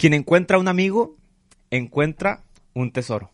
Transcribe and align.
Quien 0.00 0.14
encuentra 0.14 0.56
un 0.56 0.66
amigo, 0.66 1.18
encuentra 1.70 2.42
un 2.72 2.90
tesoro. 2.90 3.32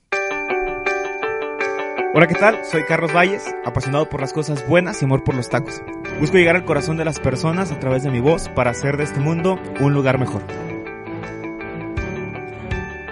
Hola, 2.13 2.27
¿qué 2.27 2.35
tal? 2.35 2.65
Soy 2.65 2.83
Carlos 2.83 3.15
Valles, 3.15 3.55
apasionado 3.65 4.09
por 4.09 4.21
las 4.21 4.33
cosas 4.33 4.67
buenas 4.67 5.01
y 5.01 5.05
amor 5.05 5.23
por 5.23 5.37
los 5.37 5.49
tacos. 5.49 5.81
Busco 6.19 6.39
llegar 6.39 6.57
al 6.57 6.65
corazón 6.65 6.97
de 6.97 7.05
las 7.05 7.21
personas 7.21 7.71
a 7.71 7.79
través 7.79 8.03
de 8.03 8.11
mi 8.11 8.19
voz 8.19 8.49
para 8.49 8.73
hacer 8.73 8.97
de 8.97 9.05
este 9.05 9.21
mundo 9.21 9.61
un 9.79 9.95
lugar 9.95 10.19
mejor. 10.19 10.43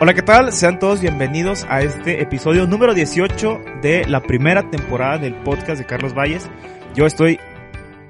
Hola, 0.01 0.15
¿qué 0.15 0.23
tal? 0.23 0.53
Sean 0.53 0.81
todos 0.81 1.01
bienvenidos 1.01 1.65
a 1.69 1.83
este 1.83 2.23
episodio 2.23 2.67
número 2.67 2.93
18 2.93 3.61
de 3.81 4.05
la 4.09 4.21
primera 4.25 4.69
temporada 4.69 5.19
del 5.19 5.37
podcast 5.37 5.79
de 5.79 5.87
Carlos 5.87 6.13
Valles. 6.13 6.51
Yo 6.97 7.07
estoy 7.07 7.39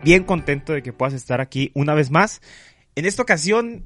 bien 0.02 0.24
contento 0.24 0.72
de 0.72 0.82
que 0.82 0.94
puedas 0.94 1.12
estar 1.12 1.42
aquí 1.42 1.70
una 1.74 1.92
vez 1.92 2.10
más. 2.10 2.40
En 2.96 3.04
esta 3.04 3.20
ocasión 3.20 3.84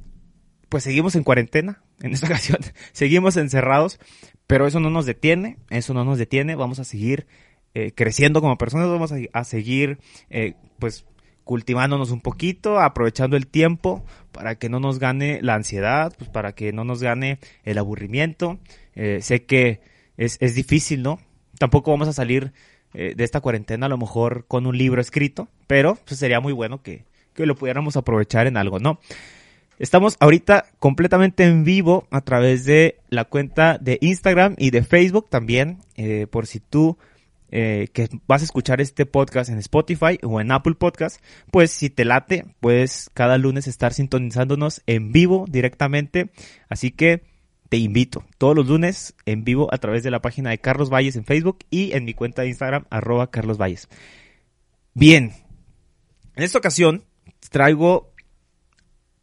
pues 0.69 0.85
seguimos 0.85 1.15
en 1.17 1.25
cuarentena, 1.25 1.83
en 2.01 2.13
esta 2.13 2.27
ocasión 2.29 2.59
seguimos 2.93 3.37
encerrados, 3.37 3.99
pero 4.47 4.67
eso 4.67 4.81
no 4.81 4.91
nos 4.91 5.07
detiene, 5.07 5.59
eso 5.71 5.95
no 5.95 6.05
nos 6.05 6.19
detiene, 6.19 6.55
vamos 6.55 6.79
a 6.79 6.85
seguir 6.85 7.27
eh, 7.75 7.93
creciendo 7.95 8.41
como 8.41 8.59
personas, 8.59 8.89
vamos 8.89 9.13
a, 9.33 9.45
seguir 9.45 9.99
eh, 10.31 10.55
pues 10.79 11.05
cultivándonos 11.45 12.11
un 12.11 12.21
poquito, 12.21 12.81
aprovechando 12.81 13.37
el 13.37 13.47
tiempo 13.47 14.05
para 14.33 14.57
que 14.57 14.69
no 14.69 14.81
nos 14.81 14.99
gane 14.99 15.41
la 15.43 15.55
ansiedad, 15.55 16.13
pues 16.17 16.31
para 16.31 16.55
que 16.55 16.73
no 16.73 16.85
nos 16.85 17.03
gane 17.03 17.39
el 17.65 17.79
aburrimiento. 17.79 18.59
Eh, 18.95 19.21
sé 19.23 19.45
que 19.45 19.81
es, 20.17 20.39
es, 20.41 20.55
difícil, 20.55 21.03
¿no? 21.03 21.21
Tampoco 21.59 21.91
vamos 21.91 22.09
a 22.09 22.13
salir 22.13 22.53
de 22.95 23.23
esta 23.23 23.41
cuarentena 23.41 23.87
a 23.87 23.89
lo 23.91 23.99
mejor 23.99 24.47
con 24.49 24.67
un 24.67 24.77
libro 24.77 25.01
escrito, 25.01 25.49
pero 25.67 25.99
pues, 26.07 26.19
sería 26.19 26.41
muy 26.41 26.55
bueno 26.55 26.83
que, 26.83 27.05
que 27.35 27.47
lo 27.47 27.55
pudiéramos 27.55 27.97
aprovechar 27.97 28.47
en 28.47 28.57
algo, 28.57 28.81
¿no? 28.81 28.99
Estamos 29.79 30.17
ahorita 30.19 30.67
completamente 30.81 31.45
en 31.45 31.63
vivo 31.63 32.09
a 32.11 32.21
través 32.21 32.65
de 32.65 32.99
la 33.11 33.25
cuenta 33.25 33.79
de 33.79 33.99
Instagram 34.01 34.57
y 34.59 34.71
de 34.71 34.83
Facebook 34.83 35.29
también, 35.31 35.79
eh, 35.97 36.27
por 36.29 36.47
si 36.47 36.59
tú 36.59 36.99
eh, 37.51 37.89
que 37.93 38.09
vas 38.27 38.43
a 38.43 38.45
escuchar 38.45 38.81
este 38.81 39.07
podcast 39.07 39.51
en 39.51 39.59
Spotify 39.59 40.19
o 40.23 40.41
en 40.41 40.51
Apple 40.51 40.75
Podcast, 40.75 41.23
pues 41.51 41.71
si 41.71 41.91
te 41.91 42.05
late, 42.05 42.45
puedes 42.61 43.09
cada 43.15 43.39
lunes 43.39 43.69
estar 43.69 43.95
sintonizándonos 43.95 44.83
en 44.87 45.13
vivo 45.13 45.47
directamente. 45.49 46.31
Así 46.69 46.91
que 46.91 47.23
te 47.69 47.77
invito 47.77 48.25
todos 48.37 48.57
los 48.57 48.67
lunes 48.67 49.15
en 49.27 49.45
vivo 49.45 49.69
a 49.73 49.79
través 49.79 50.03
de 50.03 50.11
la 50.11 50.21
página 50.21 50.51
de 50.51 50.59
Carlos 50.59 50.91
Valles 50.91 51.17
en 51.17 51.25
Facebook 51.25 51.59
y 51.71 51.93
en 51.93 52.05
mi 52.05 52.15
cuenta 52.15 52.43
de 52.43 52.49
Instagram 52.49 52.85
arroba 52.91 53.31
Carlos 53.31 53.59
Valles. 53.59 53.89
Bien, 54.93 55.33
en 56.35 56.43
esta 56.43 56.59
ocasión 56.59 57.05
traigo 57.51 58.13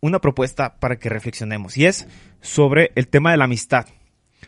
una 0.01 0.19
propuesta 0.19 0.75
para 0.79 0.97
que 0.97 1.09
reflexionemos 1.09 1.77
y 1.77 1.85
es 1.85 2.07
sobre 2.41 2.91
el 2.95 3.07
tema 3.07 3.31
de 3.31 3.37
la 3.37 3.45
amistad. 3.45 3.87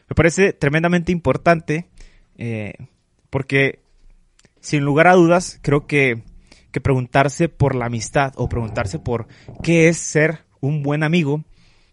Me 0.09 0.15
parece 0.15 0.53
tremendamente 0.53 1.11
importante 1.11 1.87
eh, 2.37 2.73
porque 3.29 3.79
sin 4.59 4.83
lugar 4.83 5.07
a 5.07 5.13
dudas 5.13 5.59
creo 5.61 5.87
que, 5.87 6.23
que 6.71 6.81
preguntarse 6.81 7.49
por 7.49 7.75
la 7.75 7.85
amistad 7.85 8.33
o 8.35 8.49
preguntarse 8.49 8.99
por 8.99 9.27
qué 9.63 9.89
es 9.89 9.97
ser 9.97 10.45
un 10.59 10.83
buen 10.83 11.03
amigo 11.03 11.43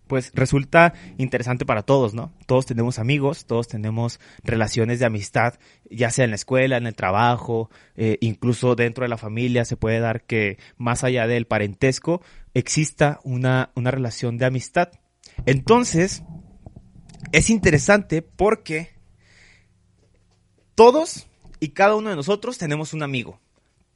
pues 0.06 0.32
resulta 0.34 0.94
interesante 1.18 1.64
para 1.64 1.82
todos, 1.82 2.14
¿no? 2.14 2.32
Todos 2.46 2.66
tenemos 2.66 2.98
amigos, 2.98 3.46
todos 3.46 3.68
tenemos 3.68 4.20
relaciones 4.42 4.98
de 4.98 5.06
amistad, 5.06 5.54
ya 5.90 6.10
sea 6.10 6.24
en 6.24 6.30
la 6.30 6.36
escuela, 6.36 6.76
en 6.76 6.86
el 6.86 6.94
trabajo, 6.94 7.70
eh, 7.96 8.18
incluso 8.20 8.74
dentro 8.74 9.04
de 9.04 9.08
la 9.08 9.18
familia 9.18 9.64
se 9.64 9.76
puede 9.76 10.00
dar 10.00 10.22
que 10.24 10.58
más 10.76 11.04
allá 11.04 11.26
del 11.26 11.46
parentesco 11.46 12.22
exista 12.52 13.20
una, 13.24 13.70
una 13.74 13.90
relación 13.90 14.38
de 14.38 14.46
amistad. 14.46 14.90
Entonces, 15.46 16.22
es 17.32 17.50
interesante 17.50 18.22
porque 18.22 18.90
todos 20.74 21.26
y 21.60 21.70
cada 21.70 21.94
uno 21.94 22.10
de 22.10 22.16
nosotros 22.16 22.58
tenemos 22.58 22.92
un 22.92 23.02
amigo. 23.02 23.40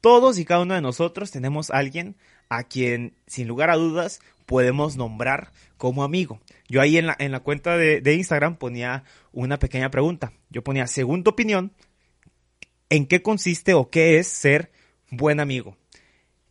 Todos 0.00 0.38
y 0.38 0.44
cada 0.44 0.62
uno 0.62 0.74
de 0.74 0.80
nosotros 0.80 1.30
tenemos 1.30 1.70
alguien 1.70 2.16
a 2.48 2.64
quien, 2.64 3.14
sin 3.26 3.48
lugar 3.48 3.70
a 3.70 3.76
dudas, 3.76 4.20
podemos 4.48 4.96
nombrar 4.96 5.52
como 5.76 6.02
amigo. 6.02 6.40
Yo 6.68 6.80
ahí 6.80 6.96
en 6.96 7.06
la, 7.06 7.16
en 7.18 7.32
la 7.32 7.40
cuenta 7.40 7.76
de, 7.76 8.00
de 8.00 8.14
Instagram 8.14 8.56
ponía 8.56 9.04
una 9.30 9.58
pequeña 9.58 9.90
pregunta. 9.90 10.32
Yo 10.48 10.64
ponía, 10.64 10.86
según 10.86 11.22
tu 11.22 11.30
opinión, 11.30 11.74
¿en 12.88 13.06
qué 13.06 13.20
consiste 13.20 13.74
o 13.74 13.90
qué 13.90 14.18
es 14.18 14.26
ser 14.26 14.72
buen 15.10 15.38
amigo? 15.38 15.76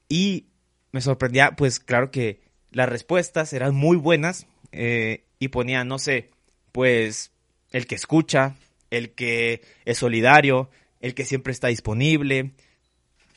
Y 0.08 0.46
me 0.92 1.02
sorprendía, 1.02 1.56
pues 1.56 1.80
claro 1.80 2.12
que 2.12 2.40
las 2.72 2.88
respuestas 2.88 3.52
eran 3.52 3.74
muy 3.74 3.98
buenas 3.98 4.46
eh, 4.72 5.26
y 5.40 5.48
ponía, 5.48 5.84
no 5.84 5.98
sé, 5.98 6.30
pues 6.72 7.32
el 7.72 7.88
que 7.88 7.96
escucha, 7.96 8.58
el 8.92 9.14
que 9.14 9.64
es 9.86 9.98
solidario, 9.98 10.70
el 11.02 11.16
que 11.16 11.26
siempre 11.26 11.52
está 11.52 11.70
disponible, 11.70 12.52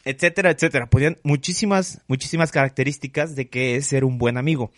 etcétera, 0.04 0.50
etcétera. 0.50 0.88
Ponían 0.88 1.18
muchísimas, 1.22 2.00
muchísimas 2.08 2.52
características 2.52 3.36
de 3.36 3.48
qué 3.48 3.76
es 3.76 3.86
ser 3.86 4.04
un 4.04 4.18
buen 4.18 4.36
amigo. 4.36 4.70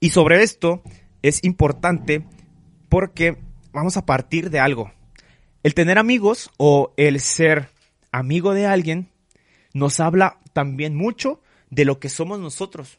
Y 0.00 0.10
sobre 0.10 0.42
esto 0.42 0.82
es 1.22 1.42
importante 1.44 2.24
porque 2.88 3.36
vamos 3.72 3.96
a 3.96 4.06
partir 4.06 4.50
de 4.50 4.60
algo. 4.60 4.92
El 5.62 5.74
tener 5.74 5.98
amigos 5.98 6.50
o 6.58 6.92
el 6.96 7.20
ser 7.20 7.70
amigo 8.12 8.54
de 8.54 8.66
alguien 8.66 9.08
nos 9.72 10.00
habla 10.00 10.38
también 10.52 10.94
mucho 10.94 11.40
de 11.70 11.84
lo 11.84 11.98
que 11.98 12.08
somos 12.08 12.38
nosotros. 12.38 12.98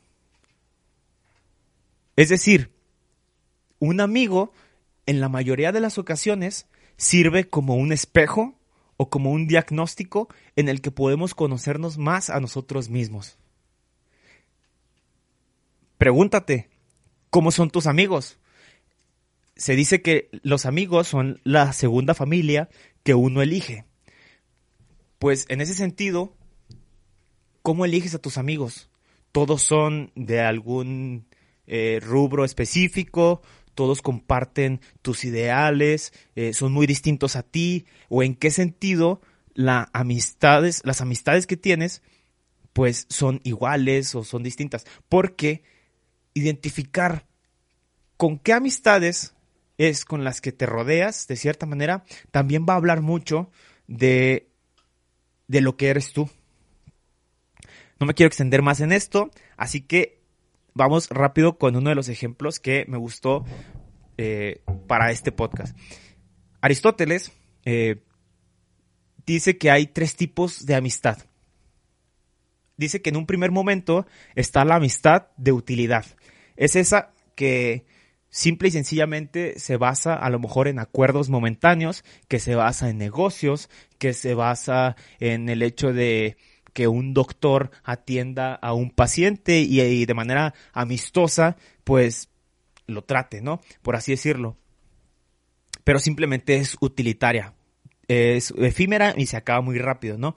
Es 2.15 2.29
decir, 2.29 2.71
un 3.79 4.01
amigo 4.01 4.51
en 5.05 5.21
la 5.21 5.29
mayoría 5.29 5.71
de 5.71 5.79
las 5.79 5.97
ocasiones 5.97 6.67
sirve 6.97 7.47
como 7.47 7.75
un 7.75 7.91
espejo 7.91 8.55
o 8.97 9.09
como 9.09 9.31
un 9.31 9.47
diagnóstico 9.47 10.27
en 10.55 10.69
el 10.69 10.81
que 10.81 10.91
podemos 10.91 11.35
conocernos 11.35 11.97
más 11.97 12.29
a 12.29 12.39
nosotros 12.39 12.89
mismos. 12.89 13.37
Pregúntate, 15.97 16.69
¿cómo 17.29 17.51
son 17.51 17.69
tus 17.69 17.87
amigos? 17.87 18.39
Se 19.55 19.75
dice 19.75 20.01
que 20.01 20.29
los 20.43 20.65
amigos 20.65 21.07
son 21.07 21.39
la 21.43 21.73
segunda 21.73 22.13
familia 22.13 22.69
que 23.03 23.15
uno 23.15 23.41
elige. 23.41 23.85
Pues 25.19 25.45
en 25.49 25.61
ese 25.61 25.73
sentido, 25.73 26.35
¿cómo 27.63 27.85
eliges 27.85 28.13
a 28.13 28.19
tus 28.19 28.37
amigos? 28.37 28.89
¿Todos 29.31 29.61
son 29.61 30.11
de 30.15 30.41
algún 30.41 31.27
eh, 31.65 31.99
rubro 32.03 32.45
específico? 32.45 33.41
Todos 33.77 34.01
comparten 34.01 34.81
tus 35.03 35.23
ideales, 35.23 36.11
eh, 36.35 36.51
son 36.53 36.73
muy 36.73 36.87
distintos 36.87 37.35
a 37.35 37.43
ti, 37.43 37.85
o 38.09 38.23
en 38.23 38.33
qué 38.33 38.49
sentido 38.49 39.21
amistades, 39.93 40.81
las 40.83 40.99
amistades 40.99 41.45
que 41.45 41.57
tienes, 41.57 42.01
pues 42.73 43.05
son 43.07 43.39
iguales 43.43 44.15
o 44.15 44.23
son 44.23 44.41
distintas. 44.41 44.87
Porque 45.09 45.61
identificar 46.33 47.27
con 48.17 48.39
qué 48.39 48.53
amistades 48.53 49.35
es 49.77 50.05
con 50.05 50.23
las 50.23 50.41
que 50.41 50.51
te 50.51 50.65
rodeas, 50.65 51.27
de 51.27 51.35
cierta 51.35 51.67
manera, 51.67 52.03
también 52.31 52.65
va 52.67 52.73
a 52.73 52.77
hablar 52.77 53.01
mucho 53.01 53.51
de, 53.85 54.49
de 55.47 55.61
lo 55.61 55.77
que 55.77 55.89
eres 55.89 56.13
tú. 56.13 56.27
No 57.99 58.07
me 58.07 58.15
quiero 58.15 58.27
extender 58.27 58.63
más 58.63 58.81
en 58.81 58.91
esto, 58.91 59.29
así 59.55 59.81
que 59.81 60.16
vamos 60.77 61.09
rápido 61.09 61.57
con 61.57 61.75
uno 61.75 61.89
de 61.89 61.95
los 61.95 62.07
ejemplos 62.07 62.59
que 62.59 62.85
me 62.87 62.97
gustó 62.97 63.43
eh, 64.17 64.61
para 64.87 65.11
este 65.11 65.31
podcast. 65.31 65.77
Aristóteles 66.61 67.33
eh, 67.65 68.03
dice 69.25 69.57
que 69.57 69.71
hay 69.71 69.87
tres 69.87 70.15
tipos 70.15 70.65
de 70.65 70.75
amistad. 70.75 71.17
Dice 72.77 73.01
que 73.01 73.09
en 73.09 73.17
un 73.17 73.25
primer 73.25 73.51
momento 73.51 74.05
está 74.35 74.63
la 74.63 74.75
amistad 74.75 75.27
de 75.35 75.51
utilidad. 75.51 76.05
Es 76.55 76.75
esa 76.75 77.11
que 77.35 77.85
simple 78.29 78.67
y 78.67 78.71
sencillamente 78.71 79.59
se 79.59 79.77
basa 79.77 80.13
a 80.13 80.29
lo 80.29 80.39
mejor 80.39 80.67
en 80.67 80.77
acuerdos 80.77 81.29
momentáneos, 81.29 82.03
que 82.27 82.39
se 82.39 82.55
basa 82.55 82.89
en 82.89 82.99
negocios, 82.99 83.69
que 83.97 84.13
se 84.13 84.35
basa 84.35 84.95
en 85.19 85.49
el 85.49 85.63
hecho 85.63 85.91
de 85.91 86.37
que 86.77 86.87
un 86.87 87.15
doctor 87.15 87.71
atienda 87.83 88.53
a 88.53 88.73
un 88.73 88.91
paciente 88.91 89.61
y, 89.61 90.05
de 90.05 90.13
manera 90.13 90.53
amistosa, 90.73 91.57
pues 91.83 92.29
lo 92.85 93.03
trate, 93.03 93.41
¿no? 93.41 93.61
Por 93.81 93.95
así 93.95 94.11
decirlo. 94.11 94.57
Pero 95.83 95.97
simplemente 95.97 96.57
es 96.57 96.77
utilitaria, 96.79 97.55
es 98.07 98.53
efímera 98.59 99.15
y 99.17 99.25
se 99.25 99.37
acaba 99.37 99.61
muy 99.61 99.79
rápido, 99.79 100.19
¿no? 100.19 100.35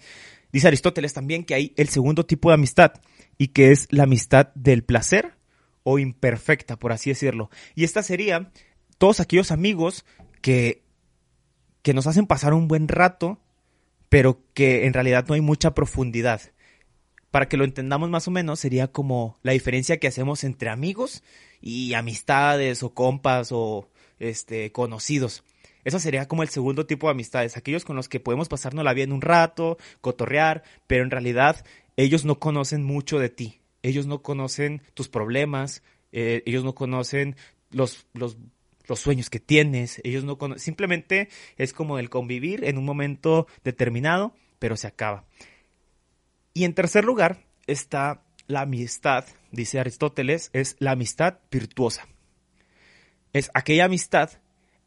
Dice 0.51 0.69
Aristóteles 0.69 1.13
también 1.13 1.45
que 1.45 1.53
hay 1.53 1.75
el 1.77 1.91
segundo 1.91 2.25
tipo 2.25 2.49
de 2.49 2.55
amistad 2.55 2.93
y 3.37 3.49
que 3.49 3.71
es 3.71 3.87
la 3.91 4.05
amistad 4.05 4.49
del 4.55 4.83
placer 4.83 5.35
o 5.83 5.99
imperfecta, 5.99 6.79
por 6.79 6.93
así 6.93 7.11
decirlo. 7.11 7.51
Y 7.75 7.85
esta 7.85 8.03
sería 8.03 8.51
todos 8.97 9.21
aquellos 9.21 9.51
amigos 9.51 10.07
que, 10.41 10.85
que 11.83 11.93
nos 11.93 12.07
hacen 12.07 12.27
pasar 12.27 12.55
un 12.55 12.67
buen 12.67 12.89
rato, 12.89 13.43
pero 14.11 14.43
que 14.53 14.85
en 14.85 14.93
realidad 14.93 15.25
no 15.27 15.35
hay 15.35 15.41
mucha 15.41 15.73
profundidad. 15.73 16.43
Para 17.31 17.49
que 17.49 17.57
lo 17.57 17.65
entendamos 17.65 18.11
más 18.11 18.29
o 18.29 18.33
menos, 18.33 18.61
sería 18.61 18.89
como 18.89 19.39
la 19.43 19.53
diferencia 19.53 19.99
que 19.99 20.09
hacemos 20.09 20.45
entre 20.45 20.69
amigos 20.69 21.23
y 21.63 21.95
amistades 21.95 22.83
o 22.83 22.93
compas 22.93 23.51
o 23.53 23.89
este, 24.19 24.73
conocidos. 24.73 25.45
Eso 25.85 25.99
sería 25.99 26.29
como 26.29 26.43
el 26.43 26.49
segundo 26.49 26.87
tipo 26.87 27.07
de 27.07 27.13
amistades, 27.13 27.57
aquellos 27.57 27.85
con 27.85 27.97
los 27.97 28.09
que 28.09 28.21
podemos 28.21 28.49
pasarnos 28.49 28.85
la 28.85 28.93
vida 28.93 29.05
en 29.05 29.13
un 29.13 29.23
rato, 29.23 29.79
cotorrear, 30.01 30.63
pero 30.87 31.05
en 31.05 31.11
realidad 31.11 31.65
ellos 31.97 32.25
no 32.25 32.39
conocen 32.39 32.83
mucho 32.83 33.19
de 33.19 33.31
ti, 33.31 33.61
ellos 33.83 34.07
no 34.07 34.23
conocen 34.23 34.83
tus 34.93 35.09
problemas, 35.09 35.83
eh, 36.13 36.43
ellos 36.45 36.65
no 36.65 36.75
conocen 36.75 37.37
los, 37.71 38.07
los, 38.13 38.37
los, 38.91 39.01
sueños 39.01 39.31
que 39.31 39.41
tienes, 39.41 40.01
ellos 40.05 40.25
no 40.25 40.37
conocen, 40.37 40.61
simplemente 40.61 41.29
es 41.57 41.73
como 41.73 41.99
el 41.99 42.11
convivir 42.11 42.65
en 42.65 42.79
un 42.79 42.85
momento 42.85 43.47
determinado, 43.65 44.35
pero 44.59 44.77
se 44.77 44.87
acaba. 44.87 45.25
Y 46.53 46.65
en 46.65 46.75
tercer 46.75 47.05
lugar 47.05 47.45
está 47.67 48.23
la 48.47 48.63
amistad, 48.63 49.25
dice 49.53 49.81
Aristóteles, 49.81 50.51
es 50.53 50.77
la 50.79 50.93
amistad 50.93 51.39
virtuosa. 51.51 52.09
Es 53.33 53.51
aquella 53.55 53.85
amistad 53.85 54.31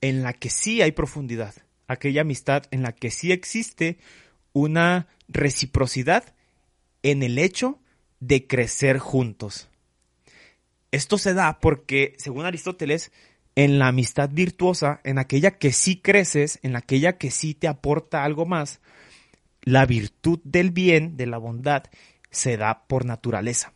en 0.02 0.22
la 0.22 0.34
que 0.34 0.50
sí 0.50 0.82
hay 0.82 0.92
profundidad, 0.92 1.56
aquella 1.88 2.22
amistad 2.22 2.64
en 2.72 2.84
la 2.84 2.92
que 2.92 3.10
sí 3.10 3.32
existe 3.32 3.98
una 4.52 5.08
reciprocidad 5.30 6.36
en 7.04 7.24
el 7.24 7.40
hecho 7.40 7.80
de 8.20 8.48
crecer 8.48 9.00
juntos. 9.00 9.70
Esto 10.92 11.18
se 11.18 11.34
da 11.34 11.60
porque, 11.60 12.14
según 12.18 12.46
Aristóteles, 12.46 13.12
en 13.56 13.80
la 13.80 13.88
amistad 13.88 14.30
virtuosa, 14.32 15.00
en 15.04 15.20
aquella 15.20 15.52
que 15.52 15.72
sí 15.72 15.98
creces, 15.98 16.60
en 16.64 16.76
aquella 16.76 17.18
que 17.18 17.32
sí 17.32 17.54
te 17.54 17.68
aporta 17.68 18.24
algo 18.24 18.46
más, 18.46 18.82
la 19.62 19.86
virtud 19.86 20.40
del 20.44 20.72
bien, 20.72 21.18
de 21.18 21.28
la 21.28 21.38
bondad, 21.38 21.84
se 22.32 22.58
da 22.58 22.86
por 22.88 23.06
naturaleza. 23.06 23.74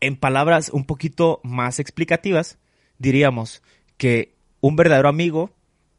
En 0.00 0.16
palabras 0.16 0.70
un 0.70 0.84
poquito 0.84 1.40
más 1.42 1.80
explicativas, 1.80 2.58
diríamos 2.98 3.62
que 3.96 4.36
un 4.60 4.76
verdadero 4.76 5.08
amigo 5.08 5.50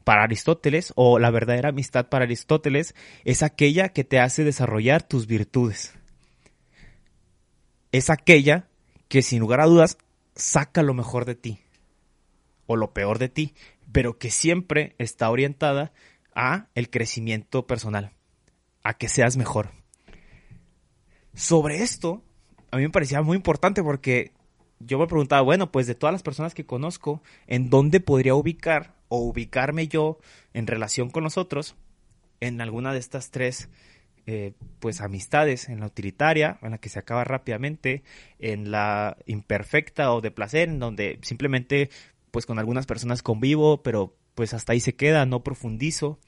para 0.05 0.23
Aristóteles 0.23 0.93
o 0.95 1.19
la 1.19 1.31
verdadera 1.31 1.69
amistad 1.69 2.07
para 2.07 2.23
Aristóteles 2.23 2.95
es 3.25 3.43
aquella 3.43 3.89
que 3.89 4.05
te 4.05 4.19
hace 4.19 4.45
desarrollar 4.45 5.03
tus 5.03 5.27
virtudes. 5.27 5.93
Es 7.91 8.09
aquella 8.09 8.67
que 9.09 9.21
sin 9.21 9.39
lugar 9.39 9.59
a 9.59 9.65
dudas 9.65 9.97
saca 10.35 10.81
lo 10.81 10.93
mejor 10.93 11.25
de 11.25 11.35
ti 11.35 11.59
o 12.69 12.75
lo 12.75 12.93
peor 12.93 13.17
de 13.17 13.29
ti, 13.29 13.55
pero 13.91 14.19
que 14.19 14.29
siempre 14.29 14.93
está 14.99 15.31
orientada 15.31 15.91
a 16.35 16.67
el 16.75 16.91
crecimiento 16.91 17.65
personal, 17.65 18.11
a 18.83 18.93
que 18.93 19.09
seas 19.09 19.37
mejor. 19.37 19.71
Sobre 21.33 21.81
esto, 21.81 22.21
a 22.69 22.77
mí 22.77 22.83
me 22.83 22.91
parecía 22.91 23.23
muy 23.23 23.37
importante 23.37 23.81
porque 23.81 24.33
yo 24.77 24.99
me 24.99 25.07
preguntaba, 25.07 25.41
bueno, 25.41 25.71
pues 25.71 25.87
de 25.87 25.95
todas 25.95 26.13
las 26.13 26.21
personas 26.21 26.53
que 26.53 26.67
conozco, 26.67 27.23
¿en 27.47 27.71
dónde 27.71 28.01
podría 28.01 28.35
ubicar 28.35 28.93
o 29.07 29.17
ubicarme 29.17 29.87
yo 29.87 30.19
en 30.53 30.67
relación 30.67 31.09
con 31.09 31.23
nosotros 31.23 31.75
en 32.39 32.61
alguna 32.61 32.93
de 32.93 32.99
estas 32.99 33.31
tres 33.31 33.67
eh, 34.27 34.53
pues 34.79 35.01
amistades, 35.01 35.69
en 35.69 35.79
la 35.79 35.87
utilitaria, 35.87 36.59
en 36.61 36.69
la 36.69 36.77
que 36.77 36.89
se 36.89 36.99
acaba 36.99 37.23
rápidamente, 37.23 38.03
en 38.37 38.69
la 38.69 39.17
imperfecta 39.25 40.13
o 40.13 40.21
de 40.21 40.29
placer, 40.29 40.69
en 40.69 40.77
donde 40.77 41.17
simplemente 41.23 41.89
pues 42.31 42.45
con 42.45 42.59
algunas 42.59 42.85
personas 42.85 43.23
convivo, 43.23 43.83
pero 43.83 44.15
pues 44.35 44.53
hasta 44.53 44.73
ahí 44.73 44.79
se 44.79 44.95
queda, 44.95 45.25
no 45.25 45.43
profundizo, 45.43 46.19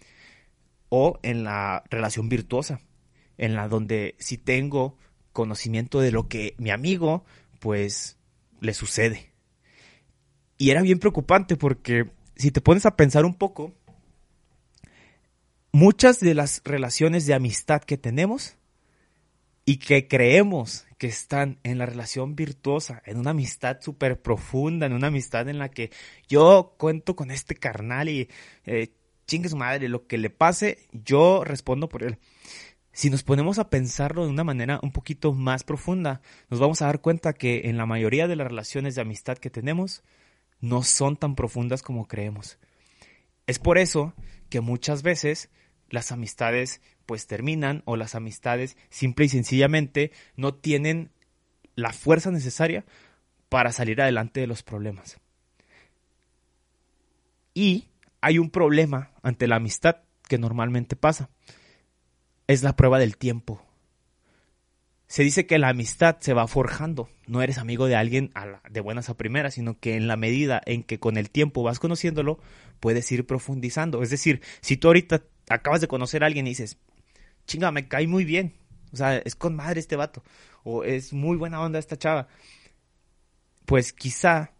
o 0.89 1.19
en 1.23 1.43
la 1.43 1.83
relación 1.89 2.29
virtuosa, 2.29 2.81
en 3.37 3.55
la 3.55 3.67
donde 3.67 4.15
si 4.19 4.37
tengo 4.37 4.97
conocimiento 5.33 6.01
de 6.01 6.11
lo 6.11 6.27
que 6.27 6.55
mi 6.57 6.69
amigo 6.71 7.23
pues 7.59 8.17
le 8.59 8.73
sucede. 8.73 9.31
Y 10.57 10.69
era 10.69 10.81
bien 10.81 10.99
preocupante 10.99 11.55
porque 11.55 12.11
si 12.35 12.51
te 12.51 12.61
pones 12.61 12.85
a 12.85 12.95
pensar 12.95 13.25
un 13.25 13.35
poco, 13.35 13.73
muchas 15.71 16.19
de 16.19 16.33
las 16.33 16.61
relaciones 16.65 17.25
de 17.25 17.33
amistad 17.33 17.81
que 17.81 17.97
tenemos 17.97 18.57
y 19.65 19.77
que 19.77 20.07
creemos 20.07 20.85
que 20.97 21.07
están 21.07 21.59
en 21.63 21.77
la 21.77 21.85
relación 21.85 22.35
virtuosa, 22.35 23.01
en 23.05 23.17
una 23.17 23.31
amistad 23.31 23.77
súper 23.81 24.21
profunda, 24.21 24.85
en 24.85 24.93
una 24.93 25.07
amistad 25.07 25.47
en 25.49 25.59
la 25.59 25.69
que 25.69 25.91
yo 26.27 26.75
cuento 26.77 27.15
con 27.15 27.31
este 27.31 27.55
carnal 27.55 28.09
y 28.09 28.29
eh, 28.65 28.93
chingue 29.27 29.49
su 29.49 29.57
madre, 29.57 29.89
lo 29.89 30.07
que 30.07 30.17
le 30.17 30.29
pase, 30.29 30.79
yo 30.91 31.43
respondo 31.43 31.89
por 31.89 32.03
él 32.03 32.17
si 32.93 33.09
nos 33.09 33.23
ponemos 33.23 33.57
a 33.57 33.69
pensarlo 33.69 34.25
de 34.25 34.31
una 34.31 34.43
manera 34.43 34.79
un 34.83 34.91
poquito 34.91 35.33
más 35.33 35.63
profunda, 35.63 36.21
nos 36.49 36.59
vamos 36.59 36.81
a 36.81 36.87
dar 36.87 37.01
cuenta 37.01 37.33
que 37.33 37.61
en 37.65 37.77
la 37.77 37.85
mayoría 37.85 38.27
de 38.27 38.35
las 38.35 38.47
relaciones 38.47 38.95
de 38.95 39.01
amistad 39.01 39.37
que 39.37 39.49
tenemos 39.49 40.03
no 40.59 40.83
son 40.83 41.15
tan 41.15 41.35
profundas 41.35 41.83
como 41.83 42.07
creemos. 42.07 42.59
Es 43.47 43.59
por 43.59 43.77
eso 43.77 44.13
que 44.49 44.61
muchas 44.61 45.03
veces 45.03 45.49
las 45.89 46.11
amistades 46.11 46.81
pues 47.11 47.27
terminan 47.27 47.81
o 47.83 47.97
las 47.97 48.15
amistades 48.15 48.77
simple 48.89 49.25
y 49.25 49.27
sencillamente 49.27 50.13
no 50.37 50.53
tienen 50.53 51.11
la 51.75 51.91
fuerza 51.91 52.31
necesaria 52.31 52.85
para 53.49 53.73
salir 53.73 54.01
adelante 54.01 54.39
de 54.39 54.47
los 54.47 54.63
problemas. 54.63 55.19
Y 57.53 57.89
hay 58.21 58.37
un 58.37 58.49
problema 58.49 59.11
ante 59.23 59.49
la 59.49 59.57
amistad 59.57 59.97
que 60.29 60.37
normalmente 60.37 60.95
pasa 60.95 61.29
es 62.47 62.63
la 62.63 62.77
prueba 62.77 62.97
del 62.97 63.17
tiempo. 63.17 63.61
Se 65.07 65.23
dice 65.23 65.45
que 65.45 65.59
la 65.59 65.67
amistad 65.67 66.15
se 66.21 66.31
va 66.31 66.47
forjando. 66.47 67.09
No 67.27 67.41
eres 67.41 67.57
amigo 67.57 67.87
de 67.87 67.97
alguien 67.97 68.31
de 68.69 68.79
buenas 68.79 69.09
a 69.09 69.17
primeras, 69.17 69.55
sino 69.55 69.77
que 69.77 69.97
en 69.97 70.07
la 70.07 70.15
medida 70.15 70.61
en 70.65 70.83
que 70.83 70.97
con 70.97 71.17
el 71.17 71.29
tiempo 71.29 71.61
vas 71.61 71.79
conociéndolo, 71.79 72.39
puedes 72.79 73.11
ir 73.11 73.27
profundizando. 73.27 74.01
Es 74.01 74.11
decir, 74.11 74.39
si 74.61 74.77
tú 74.77 74.87
ahorita 74.87 75.23
acabas 75.49 75.81
de 75.81 75.87
conocer 75.87 76.23
a 76.23 76.27
alguien 76.27 76.47
y 76.47 76.51
dices, 76.51 76.77
chinga, 77.51 77.71
me 77.71 77.87
cae 77.87 78.07
muy 78.07 78.25
bien. 78.25 78.53
O 78.93 78.97
sea, 78.97 79.17
es 79.17 79.35
con 79.35 79.55
madre 79.55 79.79
este 79.79 79.95
vato. 79.95 80.23
O 80.63 80.83
es 80.83 81.13
muy 81.13 81.37
buena 81.37 81.61
onda 81.61 81.79
esta 81.79 81.97
chava. 81.97 82.27
Pues 83.65 83.93
quizá 83.93 84.51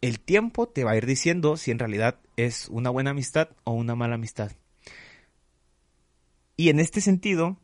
el 0.00 0.20
tiempo 0.20 0.68
te 0.68 0.84
va 0.84 0.92
a 0.92 0.96
ir 0.96 1.06
diciendo 1.06 1.56
si 1.56 1.70
en 1.70 1.78
realidad 1.78 2.20
es 2.36 2.68
una 2.68 2.90
buena 2.90 3.10
amistad 3.10 3.48
o 3.64 3.72
una 3.72 3.94
mala 3.94 4.14
amistad. 4.14 4.52
Y 6.56 6.70
en 6.70 6.80
este 6.80 7.00
sentido, 7.00 7.56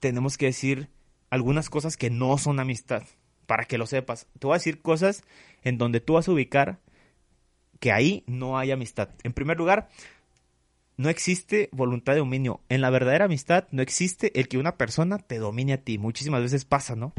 tenemos 0.00 0.38
que 0.38 0.46
decir 0.46 0.88
algunas 1.30 1.68
cosas 1.68 1.96
que 1.96 2.10
no 2.10 2.38
son 2.38 2.60
amistad, 2.60 3.02
para 3.46 3.64
que 3.64 3.78
lo 3.78 3.86
sepas. 3.86 4.26
Te 4.38 4.46
voy 4.46 4.54
a 4.54 4.58
decir 4.58 4.80
cosas 4.80 5.22
en 5.62 5.76
donde 5.76 6.00
tú 6.00 6.14
vas 6.14 6.28
a 6.28 6.32
ubicar 6.32 6.80
que 7.80 7.92
ahí 7.92 8.24
no 8.26 8.58
hay 8.58 8.70
amistad. 8.70 9.10
En 9.22 9.32
primer 9.32 9.58
lugar, 9.58 9.90
no 10.98 11.08
existe 11.08 11.70
voluntad 11.72 12.12
de 12.12 12.18
dominio. 12.18 12.60
En 12.68 12.80
la 12.80 12.90
verdadera 12.90 13.26
amistad 13.26 13.68
no 13.70 13.82
existe 13.82 14.38
el 14.38 14.48
que 14.48 14.58
una 14.58 14.76
persona 14.76 15.18
te 15.18 15.38
domine 15.38 15.72
a 15.72 15.82
ti. 15.82 15.96
Muchísimas 15.96 16.42
veces 16.42 16.64
pasa, 16.64 16.96
¿no? 16.96 17.14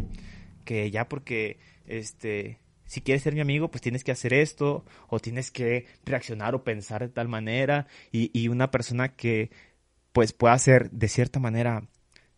Que 0.65 0.91
ya 0.91 1.07
porque, 1.07 1.57
este, 1.88 2.59
si 2.86 3.00
quieres 3.01 3.24
ser 3.24 3.33
mi 3.33 3.39
amigo, 3.39 3.71
pues 3.71 3.81
tienes 3.81 4.03
que 4.03 4.12
hacer 4.12 4.33
esto, 4.33 4.86
o 5.07 5.19
tienes 5.19 5.50
que 5.50 5.86
reaccionar 6.05 6.55
o 6.55 6.63
pensar 6.63 7.01
de 7.01 7.09
tal 7.09 7.29
manera, 7.29 7.88
y, 8.12 8.38
y 8.38 8.50
una 8.50 8.69
persona 8.69 9.15
que 9.15 9.50
pues 10.12 10.33
pueda 10.33 10.57
ser 10.59 10.91
de 10.91 11.07
cierta 11.07 11.39
manera 11.39 11.88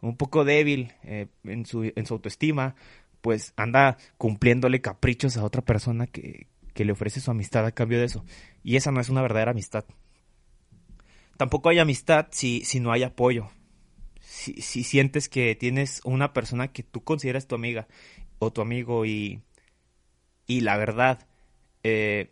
un 0.02 0.18
poco 0.18 0.46
débil 0.46 0.94
eh, 1.04 1.28
en, 1.44 1.66
su, 1.66 1.92
en 1.96 2.06
su 2.06 2.14
autoestima, 2.14 2.76
pues 3.22 3.54
anda 3.56 3.98
cumpliéndole 4.18 4.82
caprichos 4.82 5.38
a 5.38 5.44
otra 5.44 5.64
persona 5.64 6.06
que, 6.06 6.48
que 6.76 6.86
le 6.86 6.92
ofrece 6.92 7.20
su 7.20 7.32
amistad 7.32 7.66
a 7.66 7.72
cambio 7.72 8.00
de 8.00 8.06
eso. 8.06 8.24
Y 8.64 8.76
esa 8.76 8.92
no 8.92 9.00
es 9.02 9.10
una 9.10 9.24
verdadera 9.24 9.52
amistad. 9.52 9.86
Tampoco 11.42 11.70
hay 11.70 11.80
amistad 11.80 12.28
si, 12.30 12.64
si 12.66 12.80
no 12.80 12.92
hay 12.92 13.02
apoyo. 13.02 13.50
Si, 14.20 14.62
si, 14.62 14.84
sientes 14.84 15.28
que 15.28 15.56
tienes 15.56 16.00
una 16.04 16.34
persona 16.34 16.72
que 16.72 16.84
tú 16.84 17.04
consideras 17.04 17.48
tu 17.48 17.56
amiga 17.56 17.88
o 18.38 18.54
tu 18.54 18.62
amigo 18.62 19.08
y, 19.08 19.42
y 20.46 20.62
la 20.62 20.78
verdad, 20.78 21.28
eh, 21.82 22.32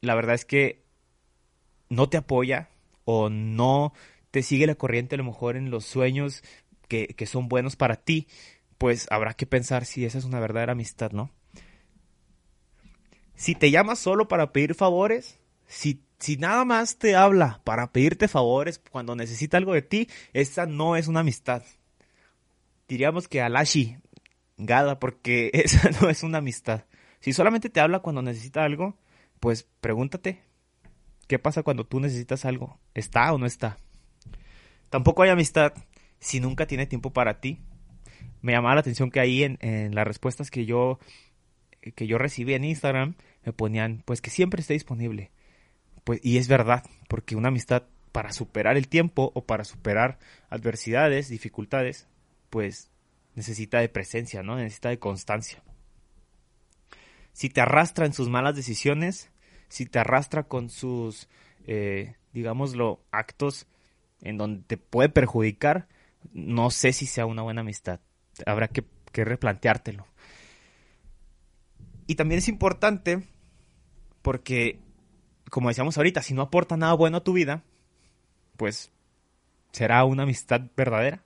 la 0.00 0.14
verdad 0.14 0.36
es 0.36 0.46
que 0.46 0.86
no 1.90 2.08
te 2.08 2.16
apoya 2.16 2.70
o 3.04 3.28
no 3.28 3.92
te 4.30 4.42
sigue 4.42 4.66
la 4.66 4.76
corriente 4.76 5.16
a 5.16 5.18
lo 5.18 5.24
mejor 5.24 5.54
en 5.58 5.70
los 5.70 5.84
sueños 5.84 6.42
que, 6.88 7.08
que 7.08 7.26
son 7.26 7.50
buenos 7.50 7.76
para 7.76 7.96
ti, 7.96 8.26
pues 8.78 9.06
habrá 9.10 9.34
que 9.34 9.44
pensar 9.44 9.84
si 9.84 10.06
esa 10.06 10.16
es 10.16 10.24
una 10.24 10.40
verdadera 10.40 10.72
amistad, 10.72 11.12
¿no? 11.12 11.30
Si 13.34 13.54
te 13.54 13.70
llamas 13.70 13.98
solo 13.98 14.28
para 14.28 14.50
pedir 14.50 14.74
favores, 14.74 15.38
si, 15.66 16.02
si 16.18 16.36
nada 16.36 16.64
más 16.64 16.98
te 16.98 17.16
habla 17.16 17.60
para 17.64 17.92
pedirte 17.92 18.28
favores 18.28 18.80
cuando 18.90 19.16
necesita 19.16 19.56
algo 19.56 19.74
de 19.74 19.82
ti, 19.82 20.08
esa 20.32 20.66
no 20.66 20.96
es 20.96 21.08
una 21.08 21.20
amistad. 21.20 21.62
Diríamos 22.88 23.28
que 23.28 23.40
Alashi, 23.40 23.96
Gada, 24.56 24.98
porque 25.00 25.50
esa 25.54 25.90
no 26.00 26.08
es 26.08 26.22
una 26.22 26.38
amistad. 26.38 26.84
Si 27.20 27.32
solamente 27.32 27.70
te 27.70 27.80
habla 27.80 28.00
cuando 28.00 28.22
necesita 28.22 28.64
algo, 28.64 28.96
pues 29.40 29.68
pregúntate, 29.80 30.42
¿qué 31.26 31.38
pasa 31.38 31.62
cuando 31.62 31.84
tú 31.84 32.00
necesitas 32.00 32.44
algo? 32.44 32.78
¿Está 32.94 33.32
o 33.32 33.38
no 33.38 33.46
está? 33.46 33.78
Tampoco 34.90 35.22
hay 35.22 35.30
amistad 35.30 35.72
si 36.20 36.40
nunca 36.40 36.66
tiene 36.66 36.86
tiempo 36.86 37.12
para 37.12 37.40
ti. 37.40 37.60
Me 38.42 38.52
llamaba 38.52 38.74
la 38.74 38.80
atención 38.80 39.10
que 39.10 39.20
ahí 39.20 39.42
en, 39.42 39.94
las 39.94 40.06
respuestas 40.06 40.50
que 40.50 40.66
yo 40.66 40.98
que 41.96 42.06
yo 42.06 42.16
recibí 42.16 42.54
en 42.54 42.64
Instagram 42.64 43.14
me 43.44 43.52
ponían 43.52 44.02
pues 44.06 44.22
que 44.22 44.30
siempre 44.30 44.60
esté 44.60 44.74
disponible. 44.74 45.30
Pues 46.04 46.20
y 46.22 46.38
es 46.38 46.48
verdad, 46.48 46.84
porque 47.08 47.36
una 47.36 47.48
amistad 47.48 47.84
para 48.12 48.32
superar 48.32 48.76
el 48.76 48.88
tiempo 48.88 49.32
o 49.34 49.44
para 49.44 49.64
superar 49.64 50.18
adversidades, 50.48 51.28
dificultades, 51.28 52.06
pues 52.50 52.90
necesita 53.34 53.80
de 53.80 53.88
presencia, 53.88 54.42
¿no? 54.42 54.56
Necesita 54.56 54.90
de 54.90 54.98
constancia. 54.98 55.62
Si 57.32 57.48
te 57.48 57.60
arrastra 57.60 58.06
en 58.06 58.12
sus 58.12 58.28
malas 58.28 58.54
decisiones, 58.54 59.30
si 59.68 59.86
te 59.86 59.98
arrastra 59.98 60.44
con 60.44 60.70
sus, 60.70 61.28
eh, 61.66 62.14
digámoslo, 62.32 63.02
actos 63.10 63.66
en 64.22 64.36
donde 64.36 64.62
te 64.62 64.76
puede 64.76 65.08
perjudicar, 65.08 65.88
no 66.32 66.70
sé 66.70 66.92
si 66.92 67.06
sea 67.06 67.26
una 67.26 67.42
buena 67.42 67.62
amistad. 67.62 68.00
Habrá 68.46 68.68
que, 68.68 68.84
que 69.10 69.24
replanteártelo. 69.24 70.06
Y 72.06 72.14
también 72.14 72.38
es 72.38 72.48
importante 72.48 73.24
porque, 74.22 74.78
como 75.50 75.68
decíamos 75.68 75.96
ahorita, 75.96 76.22
si 76.22 76.34
no 76.34 76.42
aporta 76.42 76.76
nada 76.76 76.94
bueno 76.94 77.18
a 77.18 77.24
tu 77.24 77.32
vida, 77.32 77.62
pues 78.56 78.90
será 79.72 80.04
una 80.04 80.22
amistad 80.24 80.62
verdadera. 80.76 81.22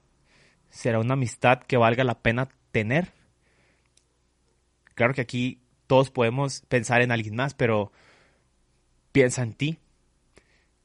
Será 0.71 0.99
una 0.99 1.15
amistad 1.15 1.61
que 1.61 1.77
valga 1.77 2.05
la 2.05 2.21
pena 2.21 2.49
tener. 2.73 3.13
Claro 4.95 5.15
que 5.15 5.21
aquí 5.21 5.61
todos 5.87 6.11
podemos 6.11 6.63
pensar 6.69 7.01
en 7.01 7.11
alguien 7.11 7.37
más, 7.37 7.55
pero 7.55 7.93
piensa 9.13 9.43
en 9.43 9.55
ti. 9.55 9.79